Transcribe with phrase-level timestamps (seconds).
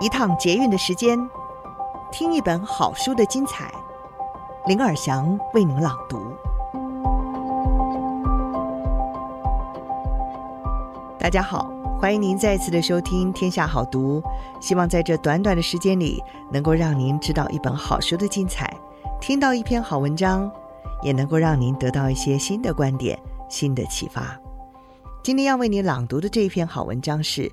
[0.00, 1.18] 一趟捷运的时间，
[2.12, 3.68] 听一本好书的精彩。
[4.66, 6.36] 林尔祥为您朗读。
[11.18, 11.68] 大家好，
[12.00, 14.20] 欢迎您再次的收听《天下好读》。
[14.60, 16.22] 希望在这短短的时间里，
[16.52, 18.72] 能够让您知道一本好书的精彩，
[19.20, 20.48] 听到一篇好文章，
[21.02, 23.18] 也能够让您得到一些新的观点、
[23.48, 24.38] 新的启发。
[25.24, 27.50] 今天要为你朗读的这一篇好文章是：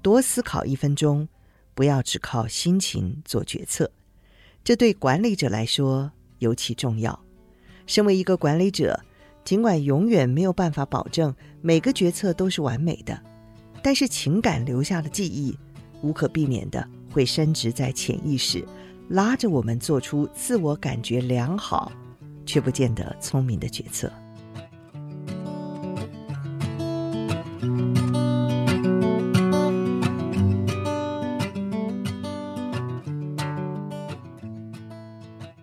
[0.00, 1.28] 多思考一分钟。
[1.74, 3.90] 不要只靠心情做决策，
[4.62, 7.18] 这对管理者来说尤其重要。
[7.86, 9.00] 身为一个管理者，
[9.44, 13.20] 尽管永远没有办法保证每个决策都是完美的，
[13.82, 15.58] 但是情感留下的记忆，
[16.02, 18.64] 无可避免的会深植在潜意识，
[19.08, 21.90] 拉着我们做出自我感觉良好
[22.46, 24.12] 却不见得聪明的决策。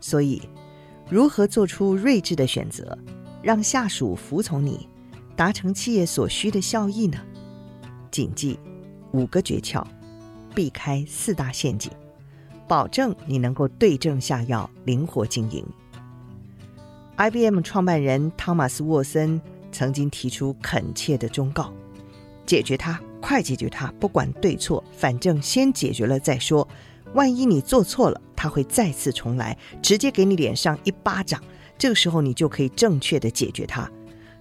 [0.10, 0.42] 所以，
[1.08, 2.98] 如何做出睿智的选择，
[3.44, 4.90] 让下属服从你，
[5.36, 7.20] 达成企业所需的效益呢？
[8.10, 8.58] 谨记
[9.12, 9.86] 五个诀窍，
[10.56, 11.92] 避开四大陷阱，
[12.68, 15.64] 保证你能够对症下药，灵活经营。
[17.18, 19.40] IBM 创办人汤马斯·沃森
[19.72, 21.72] 曾经提出恳切的忠告：
[22.48, 26.68] 解决它，快解决它，不管对错，反正先解决了再说。
[27.14, 31.44] 万一你做错了，他会再次重来，直接给你脸上一巴掌。
[31.78, 33.92] 这个时候，你就可以正确的解决它。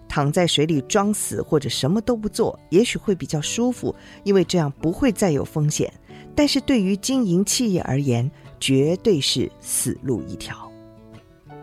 [0.09, 5.93] 躺在水里装死或者什么都不做，也许会比较舒服，因为这样不会再有风险。
[6.33, 10.71] 但是对于经营企业而言，绝对是死路一条。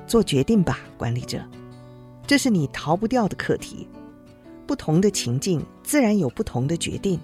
[0.06, 1.42] 做决定吧，管理者，
[2.28, 3.88] 这是你逃不掉的课题。
[4.68, 7.18] 不同的情境，自然有不同的决定，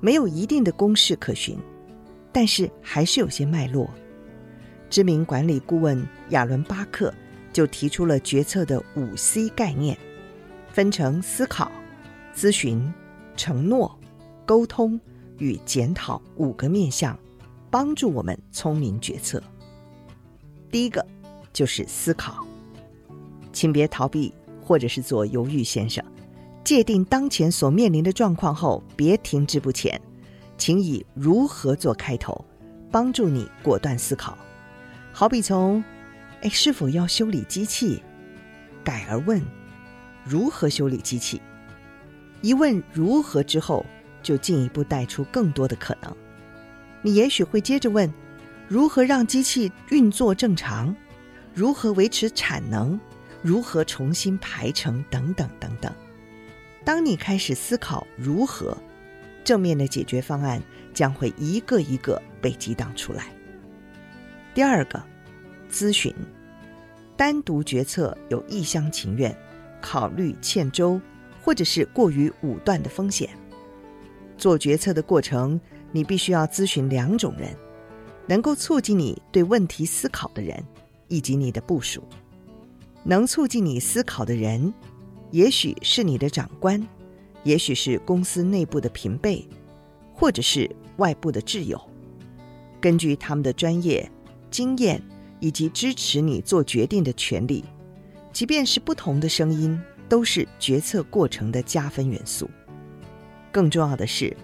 [0.00, 1.58] 没有一定的公式可循。
[2.30, 3.90] 但是还是有些脉络。
[4.92, 7.14] 知名管理顾问亚伦·巴克
[7.50, 9.96] 就提出了决策的五 C 概念，
[10.70, 11.72] 分成思考、
[12.36, 12.92] 咨询、
[13.34, 13.98] 承诺、
[14.44, 15.00] 沟通
[15.38, 17.18] 与检讨五个面向，
[17.70, 19.42] 帮助我们聪明决策。
[20.70, 21.02] 第一个
[21.54, 22.46] 就是思考，
[23.50, 24.30] 请别逃避
[24.62, 26.04] 或者是做犹豫先生，
[26.62, 29.98] 界定当前所面临的状况后，别停滞不前。
[30.58, 32.44] 请以如何做开头，
[32.90, 34.36] 帮助你果断思考。
[35.12, 35.84] 好比从
[36.42, 38.02] “哎，是否要修理机器”，
[38.82, 39.40] 改而问
[40.24, 41.40] “如何修理机器”。
[42.40, 43.86] 一问如何之后，
[44.22, 46.16] 就进一步带出更多的可能。
[47.02, 48.12] 你也许会接着问：
[48.66, 50.94] 如何让机器运作正常？
[51.54, 52.98] 如何维持产能？
[53.42, 55.04] 如何重新排程？
[55.10, 55.92] 等等等等。
[56.84, 58.76] 当你开始思考如何，
[59.44, 60.60] 正面的解决方案
[60.94, 63.26] 将会一个一个被激荡出来。
[64.54, 65.02] 第二个，
[65.70, 66.14] 咨询，
[67.16, 69.34] 单独决策有一厢情愿、
[69.80, 71.00] 考虑欠周，
[71.42, 73.30] 或者是过于武断的风险。
[74.36, 75.58] 做决策的过程，
[75.90, 77.56] 你必须要咨询两种人：
[78.26, 80.62] 能够促进你对问题思考的人，
[81.08, 82.02] 以及你的部署。
[83.04, 84.72] 能促进你思考的人，
[85.30, 86.86] 也许是你的长官。
[87.42, 89.48] 也许是公司内部的平辈，
[90.14, 91.80] 或者是外部的挚友，
[92.80, 94.08] 根据他们的专业、
[94.52, 95.02] 经验
[95.40, 97.64] 以及支持你做决定的权利，
[98.32, 99.76] 即便是不同的声音，
[100.08, 102.48] 都是决策过程的加分元素。
[103.50, 104.36] 更重要的是，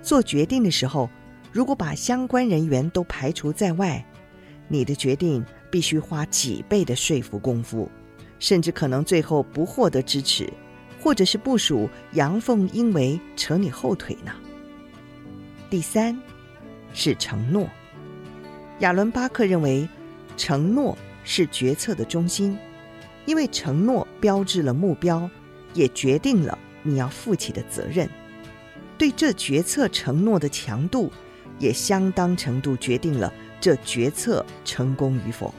[0.00, 1.10] 做决定的时候，
[1.50, 4.06] 如果把相关人员都排除在外，
[4.68, 7.90] 你的决定必须花几倍的说服功夫，
[8.38, 10.48] 甚至可能最后不获得支持。
[10.98, 14.32] 或者是部署阳奉阴违，扯你后腿呢？
[15.70, 16.18] 第三
[16.92, 17.68] 是承诺。
[18.80, 19.88] 亚伦·巴克认为，
[20.36, 22.58] 承诺是决策的中心，
[23.24, 25.28] 因为承诺标志了目标，
[25.72, 28.08] 也决定了你要负起的责任。
[28.98, 31.10] 对这决策承诺的强度，
[31.58, 35.54] 也相当程度决定了这决策成功与否。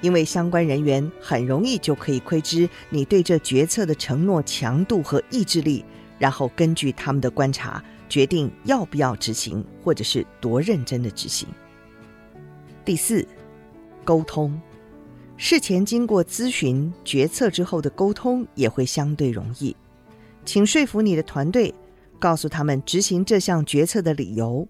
[0.00, 5.84] 因为相关人员很容易就可以窥知你对这决策的承诺强度和意志力，
[6.18, 11.46] 然后根据他们的观察决定要不要执行，或者是多认真的执行。
[12.86, 13.26] 第四，
[14.04, 14.60] 沟通，
[15.36, 19.74] 事前经过咨询决策之后的沟通也会相对容易，
[20.44, 21.74] 请说服你的团队，
[22.20, 24.68] 告诉他们执行这项决策的理由，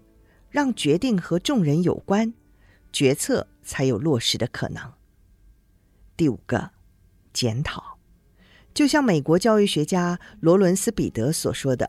[0.49, 2.33] 让决定和众人有关，
[2.91, 4.93] 决策才有落实的可能。
[6.17, 6.71] 第五个，
[7.31, 7.99] 检讨，
[8.73, 11.87] 就像美国教育学家罗伦斯·彼得所说的：“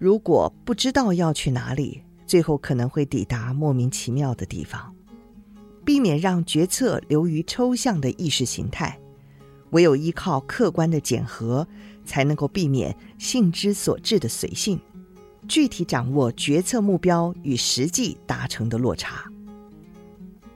[0.00, 4.96] 如果不知道要去哪里，最后可能会抵达莫名其妙的地方。
[5.84, 8.98] 避免让决策流于抽象的意识形态，
[9.70, 11.66] 唯有依靠客观的检核，
[12.04, 14.78] 才能够避免性之所至的随性，
[15.48, 19.24] 具体掌握决策目标与实际达成的落差。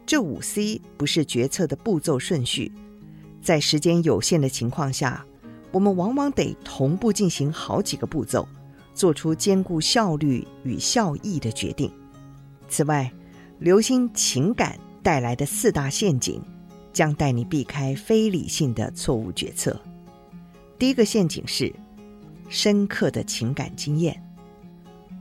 [0.05, 2.71] 这五 C 不是决策的步骤顺序，
[3.43, 5.27] 在时间有限的情况下，
[5.73, 8.47] 我们往往得同步进行好几个步骤，
[8.95, 11.91] 做出兼顾效率与效益的决定。
[12.69, 13.13] 此外，
[13.59, 16.43] 留心情感带来的四大陷阱，
[16.93, 19.81] 将带你避开非理性的错误决策。
[20.81, 21.73] 第一个陷阱是
[22.49, 24.21] 深刻的情感经验，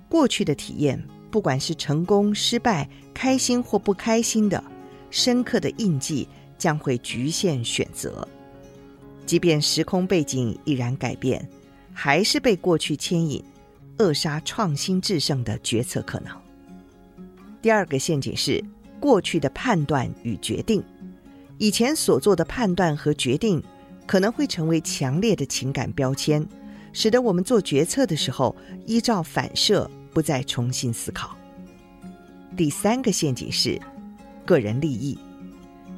[0.10, 1.00] 过去的体验，
[1.30, 4.64] 不管是成功、失败、开心或不开心的。
[5.12, 6.28] 深刻的印记
[6.58, 8.28] 将会局限选择，
[9.28, 11.48] 即便时空背景已然改变，
[11.94, 13.40] 还是被过去牵引，
[14.00, 16.36] 扼杀创新制胜的决策可能。
[17.62, 18.64] 第二个陷阱是
[19.00, 20.84] 过去的判断与决定，
[21.58, 23.62] 以前所做的判断和决定
[24.06, 26.48] 可能会成为强烈的情感标签，
[26.94, 28.56] 使得我们做决策的时候
[28.86, 31.38] 依照反射，不再重新思考。
[32.56, 33.80] 第三个陷阱是。
[34.46, 35.18] 个人利益，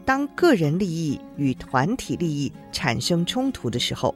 [0.05, 4.15] 当个人利益与团体利益产生冲突的时候，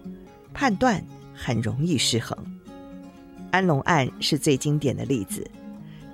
[0.53, 1.03] 判断
[1.35, 2.33] 很容易失衡。
[3.51, 5.45] 安龙案是最经典的例子。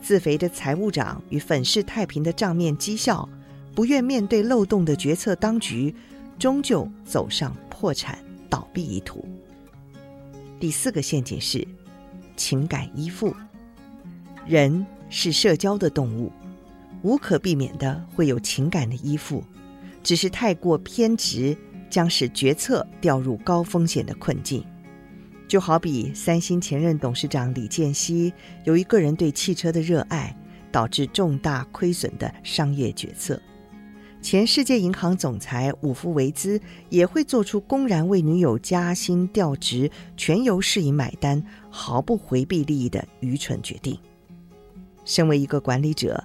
[0.07, 3.27] 自肥的财务长与粉饰太平的账面绩效，
[3.75, 5.93] 不愿面对漏洞的决策当局，
[6.39, 8.17] 终究走上破产
[8.49, 9.27] 倒闭一途。
[10.61, 11.67] 第四个陷阱是
[12.37, 13.35] 情感依附。
[14.45, 16.31] 人是社交的动物。
[17.01, 19.43] 无可避免的会有情感的依附，
[20.03, 21.53] 只是太过偏执，
[21.89, 24.63] 将使决策掉入高风险的困境。
[25.47, 28.33] 就好比三星前任董事长李健熙，
[28.65, 30.35] 由于个人对汽车的热爱，
[30.71, 33.41] 导致重大亏损的商业决策。
[34.21, 36.59] 前世界银行总裁伍夫维兹
[36.89, 43.97] 也会做出公然为女友加薪调职，全由市银买单，毫不回避利益的愚蠢决定。
[45.05, 46.23] 身为一个管理者。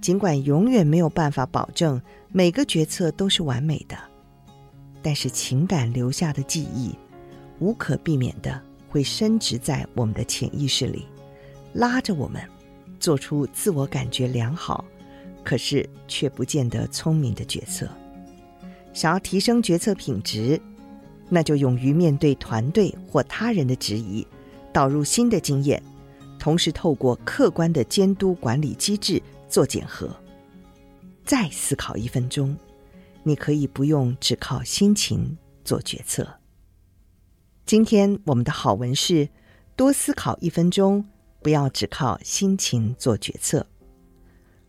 [0.00, 2.00] 尽管永远没有办法保证
[2.32, 3.98] 每个决策都是完美的，
[5.02, 6.94] 但是情感留下的记忆，
[7.60, 11.06] 无可避免的会深植在我们的潜意识里，
[11.72, 12.42] 拉着我们
[12.98, 14.84] 做出自我感觉良好，
[15.44, 17.88] 可是却不见得聪明的决策。
[18.92, 20.60] 想要提升决策品质，
[21.28, 24.26] 那就勇于面对团队或他人的质疑，
[24.72, 25.80] 导入新的经验，
[26.38, 29.22] 同时透过客观的监督管理机制。
[29.50, 30.08] 做检核，
[31.24, 32.56] 再思考一分钟，
[33.24, 36.24] 你可以不用只靠心情做决策。
[37.70, 39.28] 今天我们的好文是
[39.76, 41.04] 多思考一分钟，
[41.40, 43.64] 不要只靠心情做决策。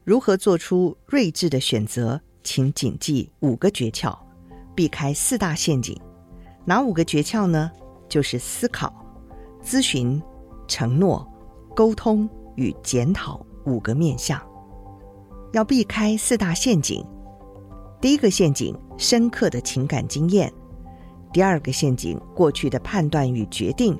[0.03, 2.21] 如何做出睿智的选择？
[2.43, 4.15] 请谨记五个诀窍，
[4.75, 5.99] 避开四大陷阱。
[6.63, 7.71] 哪五个诀窍呢？
[8.07, 8.93] 就是思考、
[9.63, 10.21] 咨询、
[10.67, 11.27] 承诺、
[11.75, 14.39] 沟通与检讨五个面向。
[15.53, 17.03] 要避开四大陷阱：
[17.99, 20.47] 第一个陷阱，深刻的情感经验；
[21.33, 23.95] 第二个陷阱，过去的判断与决定；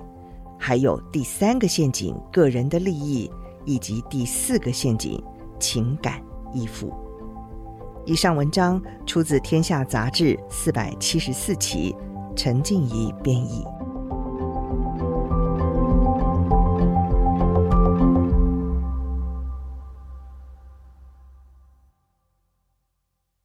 [0.60, 3.30] 还有第三个陷阱，个人的利益；
[3.66, 5.22] 以及第四个陷阱，
[5.60, 6.22] 情感
[6.54, 6.94] 依附。
[8.06, 11.96] 以上文章出自《天下杂志》四百七十四期，
[12.36, 13.64] 陈静怡编译。